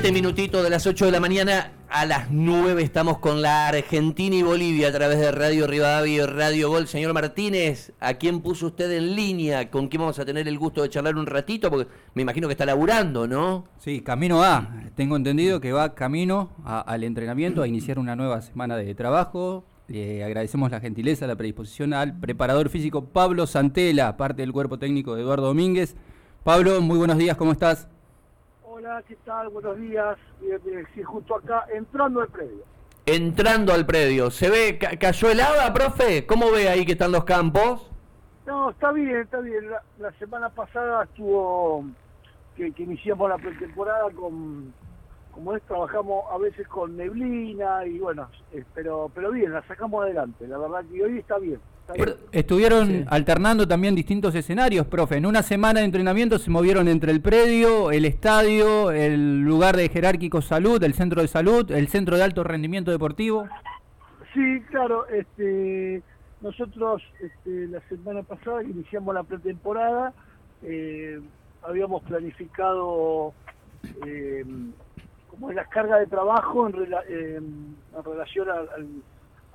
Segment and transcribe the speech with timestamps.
[0.00, 4.36] Siete minutitos de las 8 de la mañana a las 9 estamos con la Argentina
[4.36, 6.86] y Bolivia a través de Radio Rivadavia y Radio Gol.
[6.86, 9.72] Señor Martínez, ¿a quién puso usted en línea?
[9.72, 11.68] ¿Con quién vamos a tener el gusto de charlar un ratito?
[11.68, 13.66] Porque me imagino que está laburando, ¿no?
[13.78, 14.84] Sí, camino a.
[14.94, 19.64] Tengo entendido que va camino al entrenamiento, a iniciar una nueva semana de trabajo.
[19.88, 25.16] Le agradecemos la gentileza, la predisposición al preparador físico Pablo Santela, parte del cuerpo técnico
[25.16, 25.96] de Eduardo Domínguez.
[26.44, 27.88] Pablo, muy buenos días, ¿cómo estás?
[28.88, 29.50] Hola, ¿qué tal?
[29.50, 30.16] Buenos días.
[30.94, 32.64] Sí, justo acá, entrando al predio.
[33.04, 34.30] Entrando al predio.
[34.30, 36.24] ¿Se ve, cayó helada, profe?
[36.24, 37.90] ¿Cómo ve ahí que están los campos?
[38.46, 39.68] No, está bien, está bien.
[39.98, 41.84] La, semana pasada estuvo
[42.56, 44.72] que, que iniciamos la pretemporada con,
[45.32, 50.02] como es, trabajamos a veces con neblina y bueno, eh, pero, pero bien, la sacamos
[50.02, 50.48] adelante.
[50.48, 51.60] La verdad que hoy está bien.
[52.32, 55.16] Estuvieron alternando también distintos escenarios, profe.
[55.16, 59.88] En una semana de entrenamiento se movieron entre el predio, el estadio, el lugar de
[59.88, 63.48] jerárquico salud, el centro de salud, el centro de alto rendimiento deportivo.
[64.34, 65.06] Sí, claro.
[65.08, 66.02] Este,
[66.42, 70.12] nosotros este, la semana pasada iniciamos la pretemporada.
[70.62, 71.20] Eh,
[71.62, 73.32] habíamos planificado
[74.06, 74.44] eh,
[75.30, 76.74] como las cargas de trabajo en,
[78.04, 79.02] relación al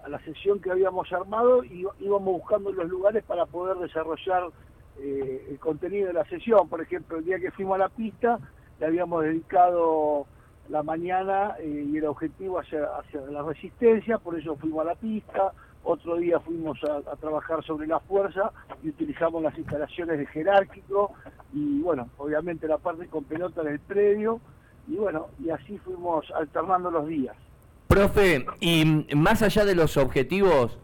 [0.04, 4.50] a la sesión que habíamos armado y íbamos buscando los lugares para poder desarrollar
[5.00, 6.68] eh, el contenido de la sesión.
[6.68, 8.40] Por ejemplo, el día que fuimos a la pista,
[8.80, 10.26] le habíamos dedicado
[10.70, 14.96] la mañana eh, y el objetivo hacia, hacia la resistencia, por eso fuimos a la
[14.96, 15.52] pista.
[15.86, 18.52] Otro día fuimos a, trabajar sobre la fuerza
[18.82, 21.12] y utilizamos las instalaciones de jerárquico
[21.52, 24.40] y bueno, obviamente la parte con pelota del predio
[24.88, 27.36] y bueno, y así fuimos alternando los días.
[27.94, 30.80] Profe, y más allá de los objetivos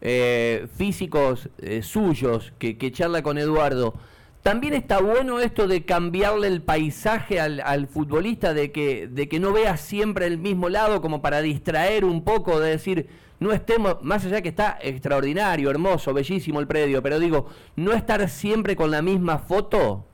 [0.00, 3.94] eh, físicos eh, suyos que, charla con Eduardo,
[4.42, 9.52] también está bueno esto de cambiarle el paisaje al, futbolista, de que, de que no
[9.52, 13.06] vea siempre el mismo lado como para distraer un poco, de decir,
[13.38, 18.28] no estemos, más allá que está extraordinario, hermoso, bellísimo el predio, pero digo, no estar
[18.28, 20.06] siempre con la misma foto.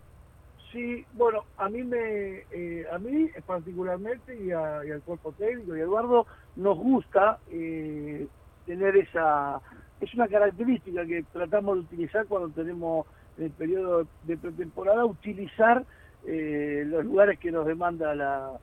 [0.74, 5.84] Sí, bueno, a mí me, eh, a mí particularmente y, al cuerpo técnico y a
[5.84, 6.26] Eduardo
[6.56, 8.26] nos gusta eh,
[8.66, 9.60] tener esa,
[10.00, 13.06] es una característica que tratamos de utilizar cuando tenemos
[13.38, 15.84] el periodo de pretemporada, utilizar
[16.26, 18.58] eh, los lugares que nos demanda la,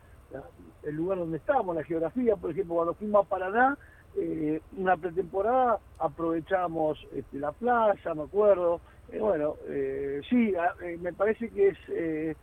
[0.83, 3.77] el lugar donde estamos, la geografía, por ejemplo, cuando fuimos a Paraná,
[4.17, 8.81] eh, una pretemporada aprovechamos este, la playa, me acuerdo.
[9.11, 11.77] Eh, bueno, eh, sí, eh, me parece que es,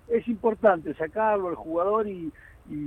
[0.08, 2.32] es importante sacarlo el jugador y,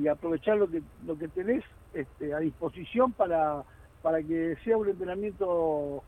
[0.08, 1.64] aprovechar lo que, lo que tenés
[1.96, 3.64] este, a disposición para,
[4.04, 6.04] para que sea un entrenamiento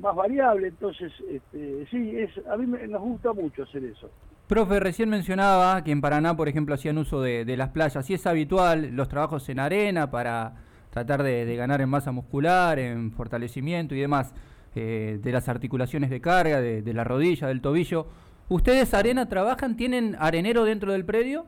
[0.00, 0.68] más variable.
[0.68, 4.10] Entonces, este, sí, es, a mí me, nos gusta mucho hacer eso.
[4.48, 8.06] Profe, recién mencionaba que en Paraná, por ejemplo, hacían uso de, las playas.
[8.06, 10.54] ¿Sí es habitual los trabajos en arena para
[10.90, 14.34] tratar de, ganar en masa muscular, en fortalecimiento y demás,
[14.76, 18.06] eh, de las articulaciones de carga, de, la rodilla, del tobillo.
[18.48, 19.76] ¿Ustedes, Arena, trabajan?
[19.76, 21.46] ¿Tienen arenero dentro del predio?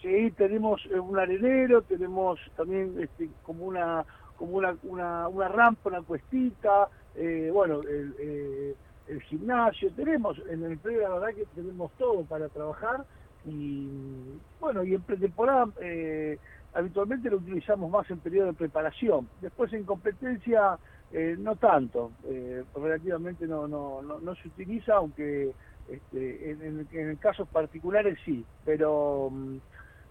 [0.00, 4.04] Sí, tenemos eh, un arenero, tenemos también este, como una
[4.36, 4.76] como una,
[5.28, 8.76] una, rampa, una cuestita, eh, bueno, el,
[9.08, 13.04] el, gimnasio, tenemos en el predio la verdad que tenemos todo para trabajar
[13.44, 13.88] y
[14.60, 16.38] bueno, y en pretemporada eh,
[16.74, 19.28] habitualmente lo utilizamos más en periodo de preparación.
[19.40, 20.78] Después en competencia
[21.12, 25.52] eh, no tanto, eh, relativamente no, no, no, se utiliza, aunque
[25.88, 29.56] este, en, en, casos particulares sí, pero, mm,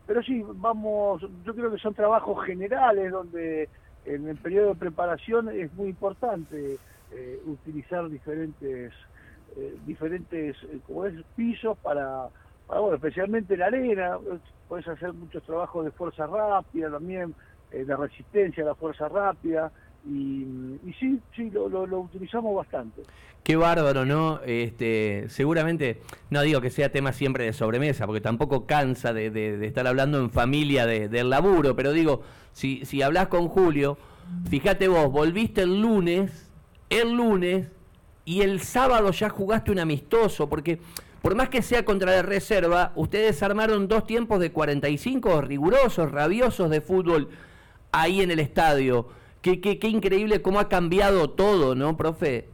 [0.06, 3.70] pero sí, vamos, yo creo que son trabajos generales donde
[4.06, 6.78] en el periodo de preparación es muy importante
[7.12, 8.94] eh, utilizar diferentes,
[9.86, 12.30] diferentes como es, pisos para
[12.70, 14.18] Ah, bueno, especialmente la arena,
[14.68, 17.34] puedes hacer muchos trabajos de fuerza rápida también,
[17.72, 19.72] eh, de resistencia a la fuerza rápida,
[20.06, 23.02] y, sí, sí, lo, lo, utilizamos bastante.
[23.44, 24.42] Qué bárbaro, ¿no?
[24.46, 29.66] Este, seguramente, no digo que sea tema siempre de sobremesa, porque tampoco cansa de, de,
[29.66, 32.22] estar hablando en familia de, del laburo, pero digo,
[32.54, 33.98] si, si hablas con Julio,
[34.50, 36.50] fíjate vos, volviste el lunes,
[36.90, 37.68] el lunes,
[38.26, 40.80] y el sábado ya jugaste un amistoso, porque
[41.22, 46.70] por más que sea contra la reserva, ustedes armaron dos tiempos de 45 rigurosos, rabiosos
[46.70, 47.30] de fútbol
[47.92, 49.08] ahí en el estadio.
[49.42, 52.50] Qué, qué, qué increíble cómo ha cambiado todo, ¿no, profe?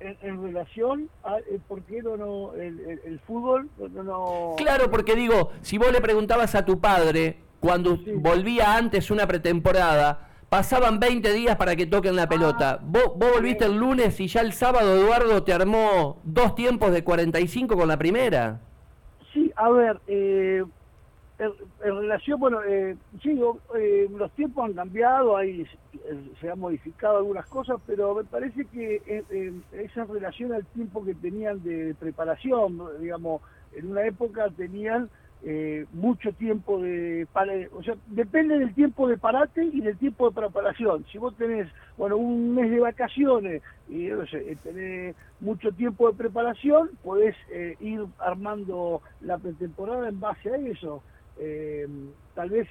[0.00, 5.92] En, relación a eh, por qué no, el, fútbol no, Claro, porque digo, si vos
[5.92, 11.86] le preguntabas a tu padre cuando volvía antes una pretemporada, pasaban 20 días para que
[11.86, 12.78] toquen la pelota.
[12.80, 12.82] Ah.
[12.82, 17.76] vos, volviste el lunes y ya el sábado Eduardo te armó dos tiempos de 45
[17.76, 18.60] con la primera.
[19.34, 20.64] Sí, a ver, eh,
[21.40, 23.40] en, relación, bueno, eh, sí,
[23.76, 25.66] eh, los tiempos han cambiado, ahí
[26.40, 31.14] se han modificado algunas cosas, pero me parece que eh, esa relación al tiempo que
[31.14, 33.40] tenían de preparación, digamos,
[33.74, 35.08] en una época tenían
[35.42, 37.26] eh, mucho tiempo de
[37.72, 41.06] o sea depende del tiempo de parate y del tiempo de preparación.
[41.10, 41.66] Si vos tenés
[41.96, 47.74] bueno un mes de vacaciones y no sé, tenés mucho tiempo de preparación podés eh,
[47.80, 51.02] ir armando la pretemporada en base a eso
[51.40, 51.88] eh,
[52.34, 52.68] tal vez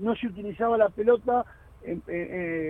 [0.00, 1.44] no se utilizaba la pelota
[1.82, 2.02] en,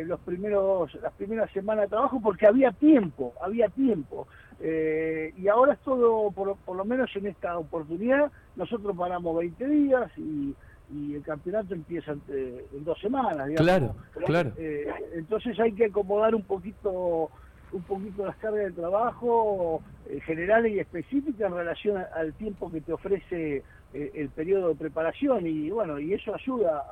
[0.07, 4.29] los primeros las primeras semanas de trabajo porque había tiempo había tiempo
[4.61, 9.67] eh, y ahora es todo, por, por, lo menos en esta oportunidad, nosotros paramos 20
[9.69, 10.55] días y,
[10.91, 13.47] el campeonato empieza en dos semanas.
[13.47, 13.59] Digamos.
[13.59, 13.95] Claro,
[14.25, 14.53] claro.
[14.57, 17.31] Eh, entonces hay que acomodar un poquito
[17.73, 22.81] un poquito las cargas de trabajo eh, generales y específicas en relación al tiempo que
[22.81, 23.63] te ofrece
[23.93, 26.85] el periodo de preparación y bueno, y eso ayuda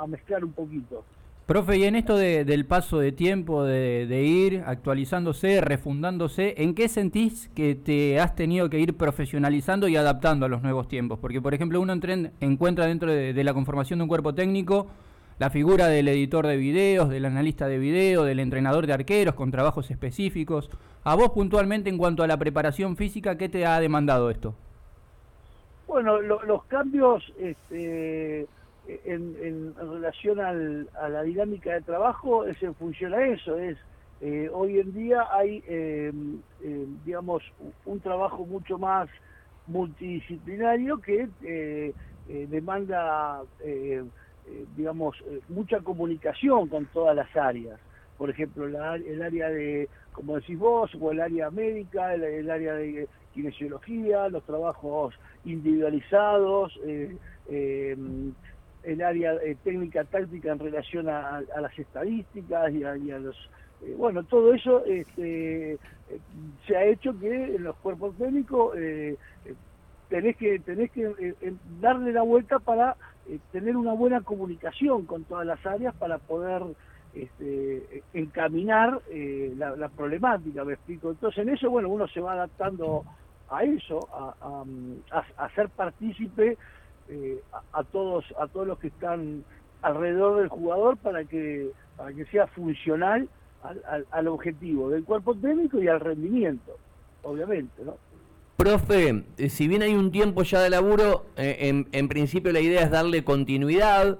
[0.00, 1.04] a mezclar un poquito.
[1.50, 7.50] Profe, y en esto del paso de tiempo, de, ir actualizándose, refundándose, ¿en qué sentís
[7.56, 11.18] que te has tenido que ir profesionalizando y adaptando a los nuevos tiempos?
[11.18, 11.92] Porque, por ejemplo, uno
[12.38, 14.86] encuentra dentro de, la conformación de un cuerpo técnico
[15.40, 19.50] la figura del editor de videos, del analista de video, del entrenador de arqueros con
[19.50, 20.70] trabajos específicos.
[21.02, 24.54] A vos puntualmente en cuanto a la preparación física, ¿qué te ha demandado esto?
[25.90, 27.32] Bueno, los cambios...
[27.36, 28.46] Este
[29.04, 33.76] en, relación a la dinámica de trabajo es en función a eso, es
[34.20, 36.12] eh, hoy en día hay, eh,
[36.62, 37.42] eh, digamos,
[37.86, 39.08] un trabajo mucho más
[39.66, 41.28] multidisciplinario que
[42.26, 43.42] demanda,
[44.76, 45.16] digamos,
[45.48, 47.78] mucha comunicación con todas las áreas.
[48.20, 48.76] Por ejemplo, el
[49.22, 55.14] área de, como decís vos, o el área médica, el, área de kinesiología, los trabajos
[55.46, 56.78] individualizados,
[58.82, 63.36] el área eh, técnica táctica en relación a, las estadísticas y a, los
[63.82, 65.78] eh, bueno todo eso este, eh,
[66.66, 68.74] se ha hecho que en los cuerpos técnicos
[70.08, 71.34] tenés que tenés que
[71.80, 72.96] darle la vuelta para
[73.52, 76.62] tener una buena comunicación con todas las áreas para poder
[77.14, 79.00] este, encaminar
[79.56, 81.10] la, la, problemática me explico.
[81.10, 83.04] Entonces en eso bueno uno se va adaptando
[83.50, 84.64] a eso a,
[85.10, 86.56] a, a partícipe
[87.08, 87.42] eh,
[87.72, 89.44] a, todos a todos los que están
[89.82, 93.28] alrededor del jugador para que para que sea funcional
[94.10, 96.76] al, objetivo del cuerpo técnico y al rendimiento
[97.22, 97.96] obviamente no
[98.56, 102.82] profe eh, si bien hay un tiempo ya de laburo eh, en, principio la idea
[102.82, 104.18] es darle continuidad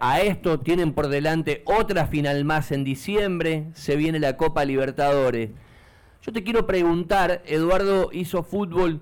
[0.00, 5.50] a esto tienen por delante otra final más en diciembre se viene la Copa Libertadores
[6.22, 9.00] yo te quiero preguntar Eduardo hizo fútbol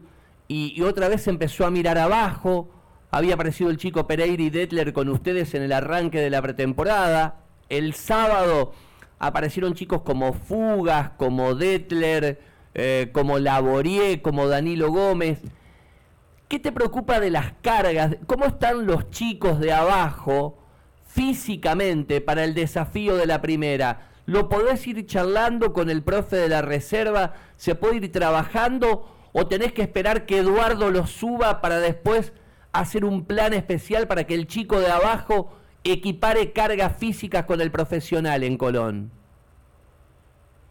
[0.48, 2.70] y, otra vez empezó a mirar abajo.
[3.10, 7.44] Había aparecido el chico Pereira y Detler con ustedes en el arranque de la pretemporada.
[7.68, 8.72] El sábado
[9.18, 12.40] aparecieron chicos como Fugas, como Detler,
[12.74, 15.40] eh, como Laborier, como Danilo Gómez.
[16.50, 18.16] ¿Qué te preocupa de las cargas?
[18.26, 20.58] ¿Cómo están los chicos de abajo
[21.06, 24.08] físicamente para el desafío de la primera?
[24.26, 27.34] ¿Lo podés ir charlando con el profe de la reserva?
[27.54, 29.16] ¿Se puede ir trabajando?
[29.32, 32.32] o tenés que esperar que Eduardo lo suba para después
[32.72, 35.52] hacer un plan especial para que el chico de abajo
[35.84, 39.19] equipare cargas físicas con el profesional en Colón?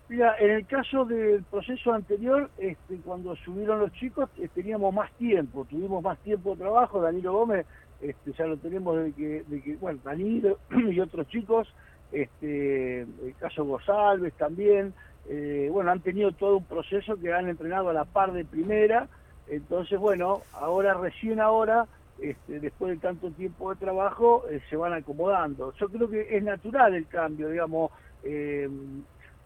[0.09, 5.11] Mira, en el caso del proceso anterior, este, cuando subieron los chicos, eh, teníamos más
[5.13, 6.99] tiempo, tuvimos más tiempo de trabajo.
[6.99, 7.67] Danilo Gómez,
[8.01, 10.57] este, ya lo tenemos de que, de que, bueno, Danilo
[10.91, 11.71] y otros chicos,
[12.11, 14.95] este, el caso González también,
[15.29, 19.07] eh, bueno, han tenido todo un proceso que han entrenado a la par de primera,
[19.47, 21.85] entonces, bueno, ahora, recién ahora,
[22.19, 25.71] este, después de tanto tiempo de trabajo, eh, se van acomodando.
[25.79, 27.91] Yo creo que es natural el cambio, digamos,
[28.23, 28.67] eh,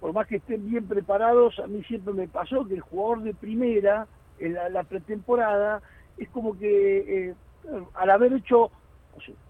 [0.04, 3.34] por más que estén bien preparados, a mí siempre me pasó que el jugador de
[3.34, 4.06] primera,
[4.38, 5.82] en la pretemporada,
[6.18, 7.34] es como que
[7.94, 8.70] al haber hecho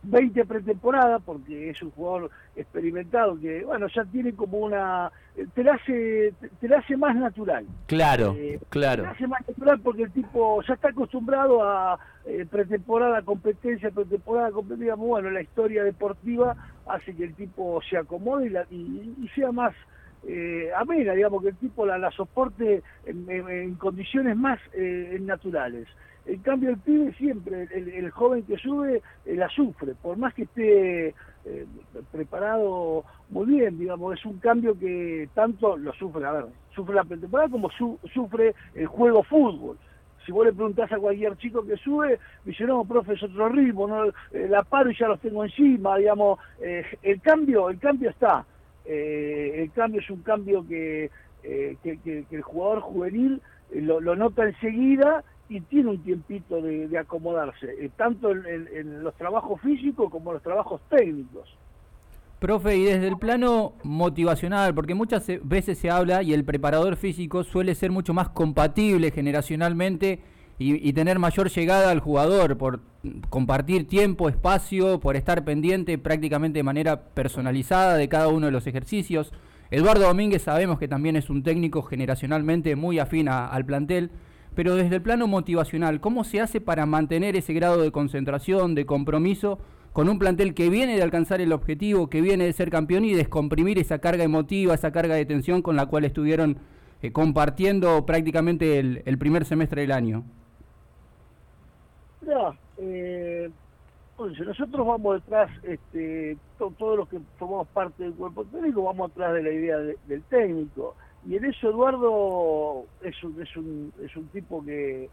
[0.04, 5.12] 20 pretemporadas, porque es un jugador experimentado que, bueno, ya tiene como una...
[5.56, 7.66] te la hace, te, hace más natural.
[7.88, 9.04] Claro, eh, claro.
[9.06, 14.52] Te hace más natural porque el tipo ya está acostumbrado a eh, pretemporada, competencia, pretemporada,
[14.52, 14.94] competencia.
[14.94, 16.56] Bueno, la historia deportiva
[16.86, 19.74] hace que el tipo se acomode y, sea más...
[20.26, 25.88] Eh, amena, digamos, que el tipo la, la soporte en, condiciones más eh, naturales.
[26.26, 30.44] En cambio, el pibe siempre, el, joven que sube, eh, la sufre, por más que
[30.44, 31.14] esté
[31.46, 31.66] eh,
[32.14, 37.04] preparado muy bien, digamos, es un cambio que tanto lo sufre, a ver, sufre la
[37.04, 39.78] pretemporada como sufre el juego fútbol.
[40.26, 43.88] si vos le preguntás a cualquier chico que sube, dice, no, profe, es otro ritmo,
[43.88, 48.10] no, eh, la paro y ya los tengo encima, digamos, eh, el cambio, el cambio
[48.10, 48.46] está,
[48.86, 51.10] el cambio es un cambio que,
[51.42, 53.42] que, el jugador juvenil
[53.74, 60.32] lo, nota enseguida y tiene un tiempito de, acomodarse, tanto en los trabajos físicos como
[60.32, 61.58] en los trabajos técnicos.
[62.44, 67.46] Profe, y desde el plano motivacional, porque muchas veces se habla y el preparador físico
[67.46, 70.20] suele ser mucho más compatible generacionalmente
[70.60, 72.82] y, tener mayor llegada al jugador por
[73.30, 78.68] compartir tiempo, espacio, por estar pendiente prácticamente de manera personalizada de cada uno de los
[78.68, 79.34] ejercicios.
[79.72, 84.12] Eduardo Domínguez sabemos que también es un técnico generacionalmente muy afín al plantel,
[84.56, 88.86] pero desde el plano motivacional, ¿cómo se hace para mantener ese grado de concentración, de
[88.86, 89.60] compromiso?
[89.94, 93.14] con un plantel que viene de alcanzar el objetivo, que viene de ser campeón y
[93.14, 96.58] descomprimir esa carga emotiva, esa carga de tensión con la cual estuvieron
[97.04, 100.24] eh, compartiendo prácticamente el, primer semestre del año?
[102.26, 103.50] Ya, eh,
[104.18, 109.44] nosotros vamos detrás, este, todos los que formamos parte del cuerpo técnico, vamos atrás de
[109.44, 110.96] la idea del técnico.
[111.26, 115.10] Y en eso Eduardo es un, es un, es un tipo que,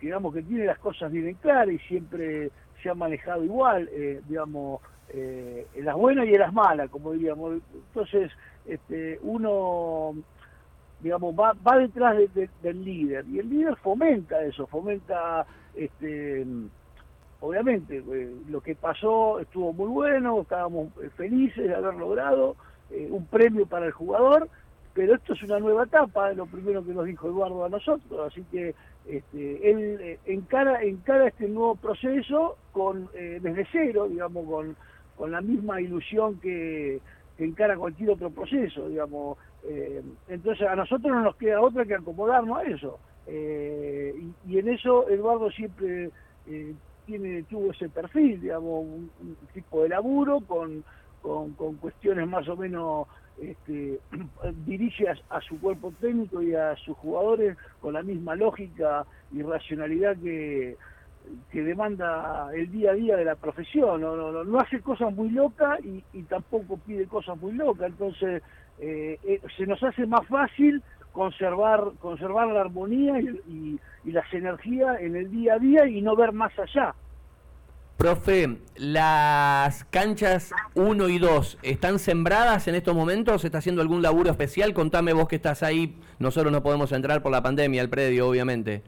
[0.00, 2.50] digamos, que tiene las cosas bien claras y siempre
[2.82, 7.12] se ha manejado igual, eh, digamos, eh, en las buenas y en las malas, como
[7.12, 7.60] diríamos.
[7.74, 8.30] Entonces,
[8.64, 10.14] este, uno,
[11.00, 12.16] digamos, va, va detrás
[12.62, 16.44] del líder y el líder fomenta eso, fomenta, este,
[17.40, 22.56] obviamente, eh, lo que pasó estuvo muy bueno, estábamos felices de haber logrado
[22.90, 24.48] un premio para el jugador,
[24.94, 28.32] pero esto es una nueva etapa, es lo primero que nos dijo Eduardo a nosotros,
[28.32, 28.74] así que
[29.06, 34.76] este, él eh, encara, encara este nuevo proceso con eh, desde cero, digamos, con,
[35.16, 37.00] con la misma ilusión que,
[37.38, 39.38] encara cualquier otro proceso, digamos.
[39.68, 42.98] Eh, entonces a nosotros no nos queda otra que acomodarnos a eso.
[43.26, 46.10] y, en eso Eduardo siempre
[47.04, 49.10] tiene tuvo ese perfil, digamos, un,
[49.52, 50.84] tipo de laburo con,
[51.20, 53.06] con, con cuestiones más o menos
[53.40, 54.00] este,
[54.66, 60.16] dirige a, su cuerpo técnico y a sus jugadores con la misma lógica y racionalidad
[60.16, 60.76] que,
[61.50, 64.00] que demanda el día a día de la profesión.
[64.00, 67.88] No, no, no, hace cosas muy locas y, tampoco pide cosas muy locas.
[67.88, 68.42] Entonces
[68.80, 70.82] eh, eh, se nos hace más fácil
[71.12, 76.32] conservar conservar la armonía y las energías en el día a día y no ver
[76.32, 76.94] más allá.
[77.98, 83.40] Profe, ¿las canchas 1 y 2 están sembradas en estos momentos?
[83.40, 84.72] ¿Se está haciendo algún laburo especial?
[84.72, 85.96] Contame vos que estás ahí.
[86.20, 88.84] Nosotros no podemos entrar por la pandemia al predio, obviamente.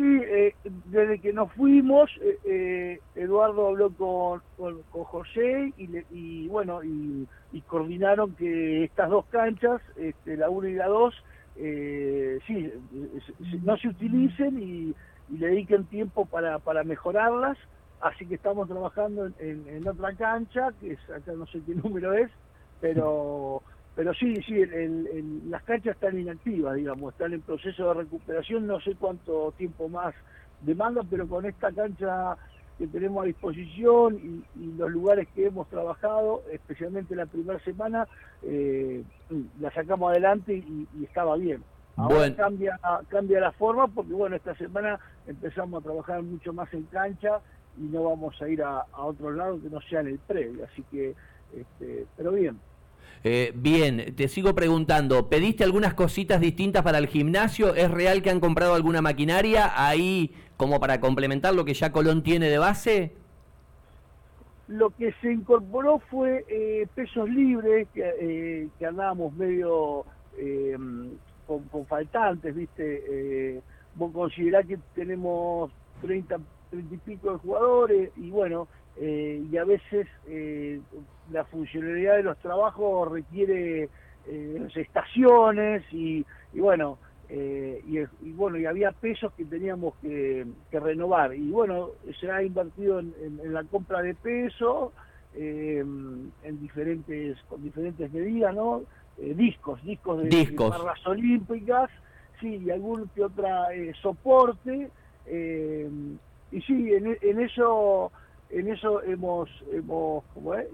[0.00, 6.82] Sí, eh, desde que nos fuimos, eh, eh, Eduardo habló con, con, José y, bueno,
[6.82, 7.28] y,
[7.66, 11.14] coordinaron que estas dos canchas, este, la 1 y la 2,
[12.46, 12.72] sí,
[13.62, 14.94] no se utilicen y,
[15.28, 17.58] y le dediquen tiempo para, para mejorarlas.
[18.00, 22.30] Así que estamos trabajando en, otra cancha, que es, acá no sé qué número es,
[22.80, 23.62] pero
[24.00, 24.54] pero sí, sí,
[25.50, 30.14] las canchas están inactivas, digamos, están en proceso de recuperación, no sé cuánto tiempo más
[30.62, 32.34] demanda, pero con esta cancha
[32.78, 38.08] que tenemos a disposición y, los lugares que hemos trabajado, especialmente la primera semana,
[38.42, 39.04] eh,
[39.60, 41.62] la sacamos adelante y, estaba bien.
[41.96, 46.84] Ahora cambia, cambia la forma porque, bueno, esta semana empezamos a trabajar mucho más en
[46.84, 47.40] cancha
[47.76, 50.82] y no vamos a ir a, otro lado que no sea en el previo, así
[50.90, 51.14] que,
[51.54, 52.58] este, pero bien.
[53.22, 57.74] Eh, bien, te sigo preguntando, ¿pediste algunas cositas distintas para el gimnasio?
[57.74, 62.22] ¿Es real que han comprado alguna maquinaria ahí como para complementar lo que ya Colón
[62.22, 63.12] tiene de base?
[64.68, 70.06] Lo que se incorporó fue eh, pesos libres, que, eh, que andábamos medio
[71.46, 73.60] con, con, faltantes, ¿viste?
[73.96, 76.38] vos considerás que tenemos 30
[76.70, 80.80] treinta y pico de jugadores y bueno, eh, y a veces eh,
[81.32, 83.88] la funcionalidad de los trabajos requiere
[84.26, 91.90] eh, estaciones y, bueno, y, bueno, y había pesos que teníamos que, renovar y bueno,
[92.20, 94.92] se ha invertido en, la compra de peso
[95.34, 98.82] en diferentes, con diferentes medidas, ¿no?
[99.16, 101.88] discos, discos de, barras olímpicas,
[102.40, 103.68] sí, y algún que otra
[104.02, 104.90] soporte,
[106.52, 108.10] y sí, en, eso
[108.50, 110.24] en eso hemos hemos,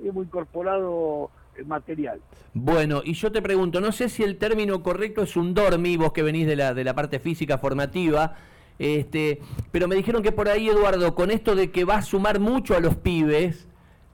[0.02, 1.30] hemos incorporado
[1.64, 2.20] material.
[2.52, 6.12] Bueno, y yo te pregunto, no sé si el término correcto es un dormi, vos
[6.12, 8.36] que venís de la, de la parte física formativa,
[8.78, 9.40] este,
[9.72, 12.76] pero me dijeron que por ahí, Eduardo, con esto de que va a sumar mucho
[12.76, 13.68] a los pibes,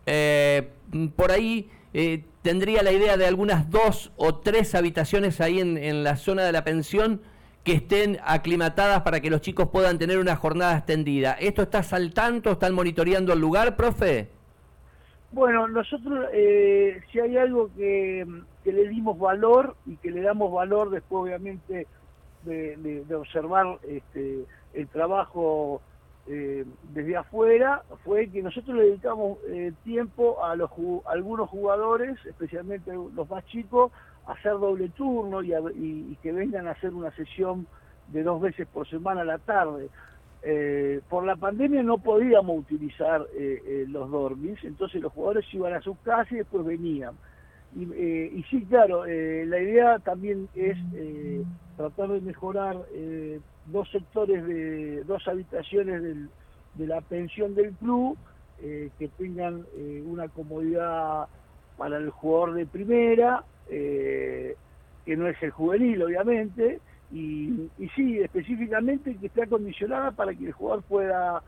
[0.06, 0.68] eh,
[1.16, 6.04] por ahí eh, tendría la idea de algunas dos o tres habitaciones ahí en, en
[6.04, 7.22] la zona de la pensión
[7.64, 11.32] que estén aclimatadas para que los chicos puedan tener una jornada extendida.
[11.34, 12.52] ¿Esto está al tanto?
[12.52, 14.28] ¿Están monitoreando el lugar, profe?
[15.30, 18.26] Bueno, nosotros, eh, si hay algo que,
[18.64, 21.86] le dimos valor y que le damos valor después, obviamente,
[22.44, 25.80] de, observar este, el trabajo
[26.26, 30.70] eh, desde afuera, fue que nosotros le dedicamos eh, tiempo a, los,
[31.06, 36.72] algunos jugadores, especialmente los más chicos, a hacer doble turno y, y que vengan a
[36.72, 37.66] hacer una sesión
[38.08, 39.88] de dos veces por semana a la tarde.
[40.44, 45.72] Eh, por la pandemia no podíamos utilizar eh, eh, los dormis, entonces los jugadores iban
[45.72, 47.14] a sus casas y después venían.
[47.74, 50.76] Y, sí, claro, la idea también es
[51.78, 52.76] tratar de mejorar
[53.64, 56.02] dos sectores de dos habitaciones
[56.74, 58.18] de la pensión del club
[58.60, 59.64] que tengan
[60.04, 61.28] una comodidad
[61.78, 66.80] para el jugador de primera, que no es el juvenil, obviamente,
[67.12, 71.42] y, sí, específicamente que esté acondicionada para que el jugador pueda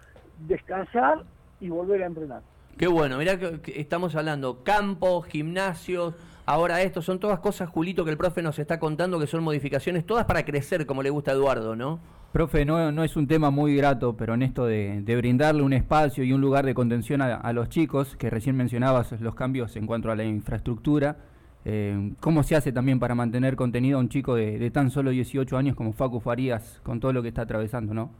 [0.46, 1.24] descansar
[1.60, 2.42] y volver a entrenar.
[2.76, 8.10] Qué bueno, mirá que, estamos hablando campos, gimnasios, ahora esto, son todas cosas, Julito, que
[8.10, 11.34] el profe nos está contando que son modificaciones, todas para crecer, como le gusta a
[11.34, 12.00] Eduardo, ¿no?
[12.32, 16.24] Profe, no, no es un tema muy grato, pero en esto de, brindarle un espacio
[16.24, 20.10] y un lugar de contención a los chicos, que recién mencionabas los cambios en cuanto
[20.10, 21.16] a la infraestructura,
[21.64, 25.56] eh, ¿Cómo se hace también para mantener contenido a un chico de, tan solo 18
[25.56, 28.10] años como Facu Farías con todo lo que está atravesando, no?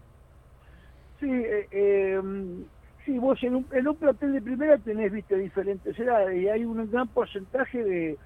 [1.21, 2.65] Sí, eh, em,
[3.05, 6.65] sí vos en un, en un plantel de primera tenés, viste, diferentes edades y hay
[6.65, 8.19] un gran porcentaje de,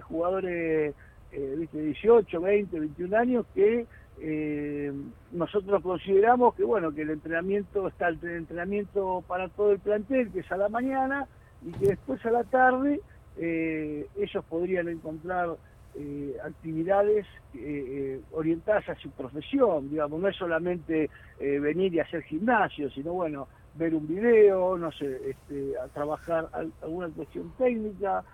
[0.00, 0.94] jugadores,
[1.32, 3.86] eh, viste, 18, 20, 21 años que
[4.20, 4.92] eh,
[5.32, 10.40] nosotros consideramos que, bueno, que el entrenamiento está el entrenamiento para todo el plantel, que
[10.40, 11.26] es a la mañana
[11.64, 13.00] y que después a la tarde
[13.38, 15.56] eh, ellos podrían encontrar
[15.94, 22.90] eh, actividades eh, orientadas a su profesión, digamos, no es solamente venir y hacer gimnasio,
[22.90, 26.48] sino bueno, ver un video, no sé, este, trabajar
[26.82, 28.24] alguna cuestión técnica,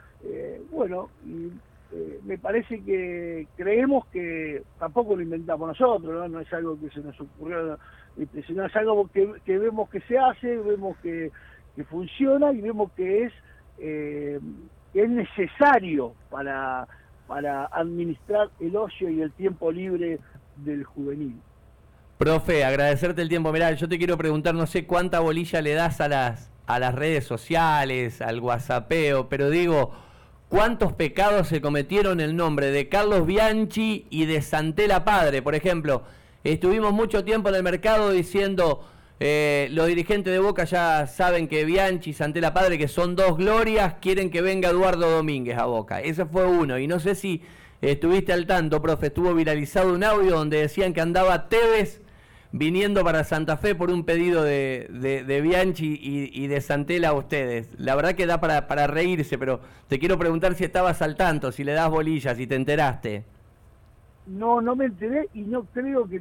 [0.70, 1.08] bueno,
[2.24, 7.20] me parece que creemos que tampoco lo inventamos nosotros, no, es algo que se nos
[7.20, 7.76] ocurrió,
[8.16, 11.32] este, sino es algo que, vemos que se hace, vemos que,
[11.74, 13.32] que funciona y vemos que es
[14.94, 16.86] es necesario para,
[17.26, 20.18] para administrar el ocio y el tiempo libre
[20.56, 21.36] del juvenil.
[22.18, 23.52] Profe, agradecerte el tiempo.
[23.52, 26.94] Mirá, yo te quiero preguntar, no sé cuánta bolilla le das a las, a las
[26.94, 29.92] redes sociales, al whatsappeo, pero digo,
[30.48, 35.42] ¿cuántos pecados se cometieron en el nombre de Carlos Bianchi y de Santela Padre?
[35.42, 36.04] Por ejemplo,
[36.44, 38.84] estuvimos mucho tiempo en el mercado diciendo
[39.24, 43.36] eh, los dirigentes de Boca ya saben que Bianchi y Santela Padre, que son dos
[43.36, 46.00] glorias, quieren que venga Eduardo Domínguez a Boca.
[46.00, 46.76] Ese fue uno.
[46.76, 47.40] Y no sé si
[47.80, 52.00] estuviste al tanto, profe, estuvo viralizado un audio donde decían que andaba Tevez
[52.50, 57.68] viniendo para Santa Fe por un pedido de, Bianchi y, de Santela a ustedes.
[57.78, 61.52] La verdad que da para, para reírse, pero te quiero preguntar si estabas al tanto,
[61.52, 63.22] si le das bolillas, si te enteraste.
[64.26, 66.20] No, no me enteré y no creo que...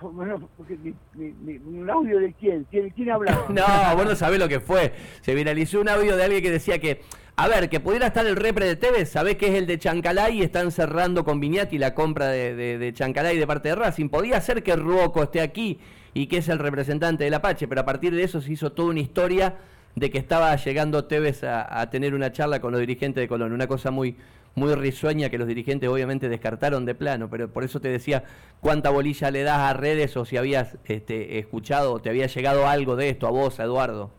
[0.00, 0.78] bueno, porque,
[1.16, 2.64] ¿Un audio de quién?
[2.70, 3.46] ¿Quién, quién hablaba?
[3.48, 4.92] no, vos no sabés lo que fue.
[5.20, 7.02] Se viralizó un audio de alguien que decía que...
[7.36, 10.38] A ver, que pudiera estar el repre de Tevez, sabés que es el de Chancalay
[10.38, 14.08] y están cerrando con Viñati la compra de, de, Chancalay de parte de Racing.
[14.08, 15.80] Podía ser que Ruoco esté aquí
[16.12, 18.90] y que es el representante del Apache, pero a partir de eso se hizo toda
[18.90, 19.56] una historia
[19.96, 23.52] de que estaba llegando Tevez a, a tener una charla con los dirigentes de Colón.
[23.52, 24.16] Una cosa muy,
[24.54, 28.24] muy risueña que los dirigentes obviamente descartaron de plano, pero por eso te decía
[28.60, 32.66] cuánta bolilla le das a redes o si habías este, escuchado o te había llegado
[32.66, 34.10] algo de esto a vos, a Eduardo.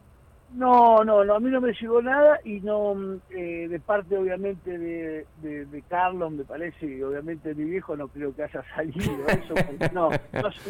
[0.55, 2.95] No, no, no, a mí no me llegó nada y no,
[3.29, 8.33] eh, de parte obviamente de, de, Carlos, me parece, y obviamente mi viejo no creo
[8.33, 9.53] que haya salido eso,
[9.93, 10.09] no,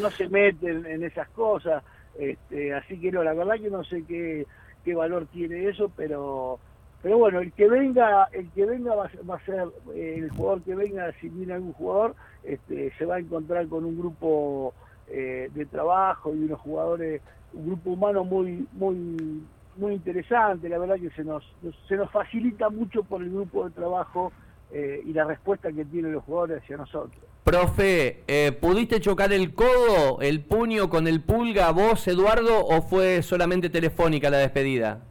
[0.02, 1.84] no, se mete en, esas cosas,
[2.18, 4.44] este, así que no, la verdad que no sé qué,
[4.84, 6.58] qué valor tiene eso, pero
[7.02, 10.74] pero bueno, el que venga, el que venga va, a ser, eh, el jugador que
[10.74, 14.74] venga, si viene algún jugador, este, se va a encontrar con un grupo
[15.08, 19.44] eh, de trabajo y unos jugadores, un grupo humano muy, muy,
[19.76, 21.44] muy interesante, la verdad que se nos,
[21.86, 24.32] se nos facilita mucho por el grupo de trabajo
[24.72, 27.22] eh, y la respuesta que tienen los jugadores hacia nosotros.
[27.44, 28.24] Profe,
[28.60, 34.28] ¿pudiste chocar el codo, el puño con el pulga vos, Eduardo, o fue solamente telefónica
[34.28, 35.04] la despedida?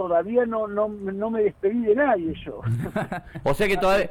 [0.00, 2.62] Todavía no, no, no me despedí de nadie yo.
[3.44, 4.08] o sea que todavía...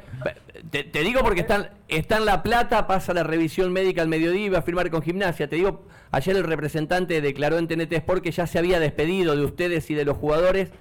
[0.69, 4.49] Te, digo porque está, está en La Plata, pasa la revisión médica al mediodía y
[4.49, 5.49] va a firmar con gimnasia.
[5.49, 9.43] Te digo, ayer el representante declaró en TNT Sport que ya se había despedido de
[9.43, 10.71] ustedes y de los jugadores.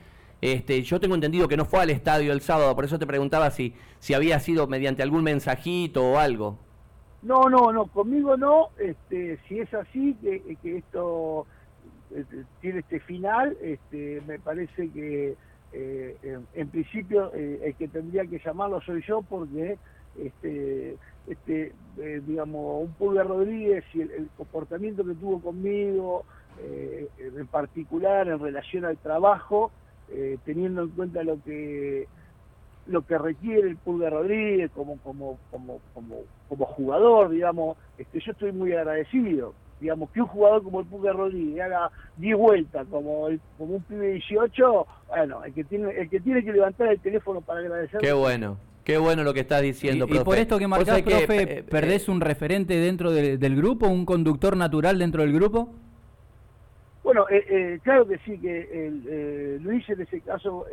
[0.43, 3.51] Este, yo tengo entendido que no fue al estadio el sábado, por eso te preguntaba
[3.51, 6.59] si, si había sido mediante algún mensajito o algo.
[7.23, 8.69] No, no, no, conmigo no.
[8.79, 11.47] Este, si es así, que, que esto
[12.61, 15.37] tiene este final, este, me parece que
[15.73, 16.17] eh,
[16.55, 19.77] en, principio eh, el que tendría que llamarlo soy yo porque
[20.19, 26.25] este, este eh, digamos, un Pulga Rodríguez y el, comportamiento que tuvo conmigo,
[27.19, 29.71] en particular en relación al trabajo,
[30.45, 32.09] teniendo en cuenta lo que
[32.87, 38.33] lo que requiere el Pulga Rodríguez como, como, como, como, como jugador, digamos, este, yo
[38.33, 39.55] estoy muy agradecido.
[39.81, 44.07] Digamos, que un jugador como el Pulga Rodríguez haga 10 vueltas como, como un pibe
[44.07, 48.01] de 18, bueno, el que, tiene, el que tiene que levantar el teléfono para agradecer.
[48.01, 48.57] Qué bueno.
[48.85, 52.11] Qué bueno lo que estás diciendo, y, por esto que marcás, profe, eh, ¿perdés eh,
[52.11, 55.75] un referente dentro del grupo, un conductor natural dentro del grupo?
[57.05, 60.65] Bueno, eh, claro que sí, que Luis en ese caso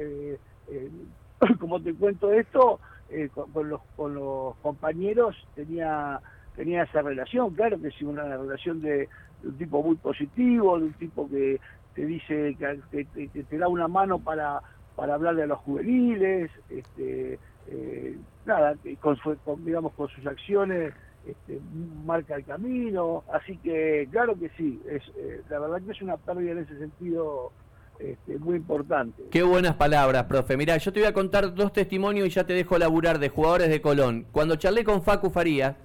[1.59, 6.19] como te cuento esto, eh, con, los, con los compañeros tenía,
[6.55, 9.09] tenía esa relación, claro que sí, una relación de,
[9.43, 11.59] un tipo muy positivo, de un tipo que
[11.93, 13.07] te dice, que,
[13.43, 14.61] te da una mano para,
[14.95, 19.17] para hablarle a los juveniles, este, eh, nada, con,
[19.65, 20.93] digamos, con sus acciones
[21.25, 21.59] este,
[22.05, 26.17] marca el camino, así que claro que sí, es, eh, la verdad que es una
[26.17, 27.51] pérdida en ese sentido
[27.99, 29.23] este, muy importante.
[29.31, 30.55] Qué buenas palabras, profe.
[30.55, 33.69] Mira, yo te voy a contar dos testimonios y ya te dejo laburar de jugadores
[33.69, 34.27] de Colón.
[34.31, 35.77] Cuando charlé con Facu Faría,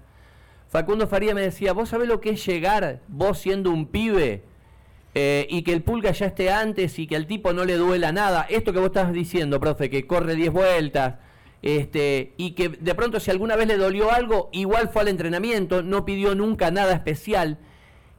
[0.71, 4.45] Facundo Faría me decía, ¿vos sabés lo que es llegar, vos siendo un pibe,
[5.17, 8.13] eh, y que el pulga ya esté antes y que al tipo no le duela
[8.13, 8.47] nada?
[8.49, 11.17] Esto que vos estás diciendo, profe, que corre 10 vueltas,
[11.63, 15.83] este, y que de pronto si alguna vez le dolió algo, igual fue al entrenamiento,
[15.83, 17.59] no pidió nunca nada especial.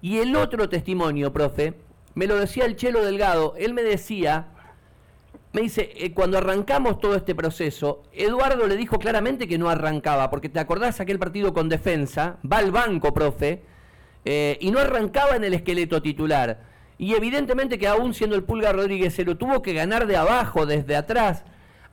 [0.02, 1.76] Y el otro testimonio, profe,
[2.16, 4.48] me lo decía el Chelo Delgado, él me decía,
[5.54, 10.30] me dice, eh, cuando arrancamos todo este proceso, Eduardo le dijo claramente que no arrancaba,
[10.30, 13.62] porque te acordás aquel partido con defensa, va al banco, profe,
[14.24, 16.62] eh, y no arrancaba en el esqueleto titular.
[16.98, 20.66] Y evidentemente que aún siendo el Pulga Rodríguez se lo tuvo que ganar de abajo,
[20.66, 21.44] desde atrás.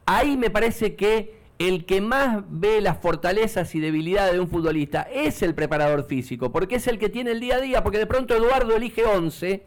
[0.06, 5.08] Ahí me parece que el que más ve las fortalezas y debilidades de un futbolista
[5.12, 8.06] es el preparador físico, porque es el que tiene el día a día, porque de
[8.06, 9.64] pronto Eduardo elige 11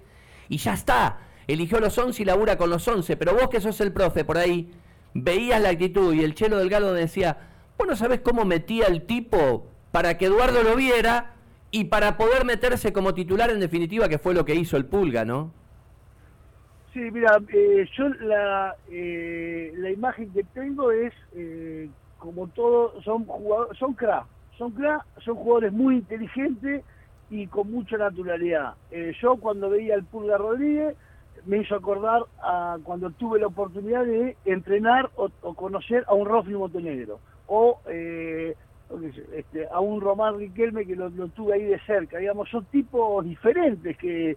[0.47, 1.19] y ya está.
[1.47, 3.17] Eligió los 11 y labura con los 11.
[3.17, 4.71] Pero vos que sos el profe por ahí,
[5.13, 7.37] veías la actitud y el Chelo Delgado decía,
[7.77, 11.33] vos no sabés cómo metía el tipo para que Eduardo lo viera
[11.71, 15.25] y para poder meterse como titular en definitiva, que fue lo que hizo el Pulga,
[15.25, 15.51] ¿no?
[16.93, 23.25] Sí, mira, eh, yo la, eh, la imagen que tengo es, eh, como todo, son
[23.25, 24.25] jugadores, son crack,
[24.57, 26.83] son crack, son jugadores muy inteligentes
[27.29, 28.73] y con mucha naturalidad.
[28.91, 30.95] Eh, yo cuando veía al Pulga Rodríguez
[31.45, 36.53] me hizo acordar a cuando tuve la oportunidad de entrenar o, conocer a un Rofli
[36.53, 38.55] Montenegro o eh,
[39.33, 42.17] este, a un Román Riquelme que lo, tuve ahí de cerca.
[42.17, 44.35] Digamos, son tipos diferentes que,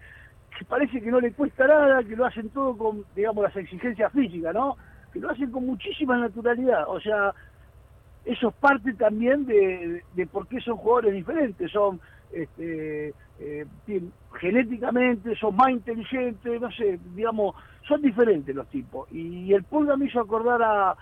[0.67, 4.53] parece que no le cuesta nada, que lo hacen todo con, digamos, las exigencias físicas,
[4.53, 4.77] ¿no?
[5.11, 6.85] Que lo hacen con muchísima naturalidad.
[6.87, 7.33] O sea,
[8.23, 11.71] eso es parte también de, de por qué son jugadores diferentes.
[11.71, 11.99] Son
[12.31, 13.65] este, eh,
[14.39, 17.55] genéticamente son más inteligentes, no sé, digamos,
[17.87, 19.11] son diferentes los tipos.
[19.11, 20.95] Y el Pulga me hizo acordar a,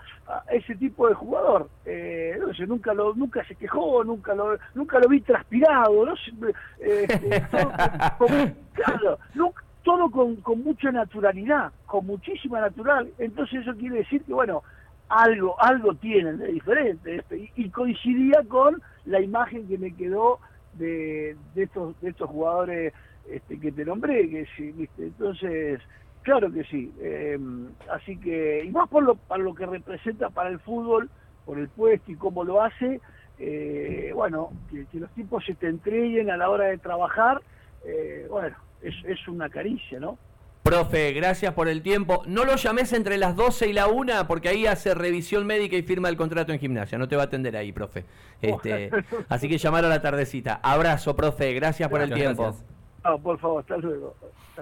[0.51, 1.69] ese tipo de jugador.
[1.85, 6.15] Eh, no sé, nunca lo, nunca se quejó, nunca lo, nunca lo vi transpirado, no
[6.15, 6.31] sé,
[6.79, 7.43] este,
[8.17, 13.09] todo, todo con, con mucha naturalidad, con muchísima natural.
[13.17, 14.63] Entonces eso quiere decir que bueno,
[15.09, 17.17] algo, algo tienen de diferente.
[17.17, 20.39] Este, y coincidía con la imagen que me quedó
[20.73, 22.93] de, de, estos, de estos jugadores
[23.25, 25.07] este, que te nombré, que sí, ¿viste?
[25.07, 25.81] Entonces,
[26.21, 26.93] claro que sí.
[26.99, 27.37] Eh,
[27.91, 31.09] así que, y más por lo, para lo que representa para el fútbol,
[31.45, 33.01] por el puesto y cómo lo hace,
[33.37, 37.41] eh, bueno, que, los tipos se te entreguen a la hora de trabajar,
[37.85, 40.19] eh, bueno, es, es una caricia, ¿no?
[40.63, 42.23] Profe, gracias por el tiempo.
[42.25, 45.83] No lo llames entre las 12 y la 1 porque ahí hace revisión médica y
[45.83, 46.97] firma el contrato en gimnasia.
[46.97, 48.05] No te va a atender ahí, profe.
[48.41, 48.89] Este,
[49.29, 50.61] así que llamar a la tardecita.
[50.63, 51.53] Abrazo, profe.
[51.53, 52.55] Gracias por el tiempo.
[53.03, 54.15] No, por favor, hasta luego.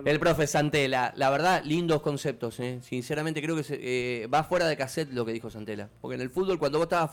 [0.06, 1.14] El profe Santela.
[1.16, 2.60] La verdad, lindos conceptos.
[2.60, 2.80] ¿eh?
[2.82, 5.90] Sinceramente creo que se, eh, va fuera de cassette lo que dijo Santela.
[6.02, 7.10] Porque en el fútbol, cuando vos estabas fuera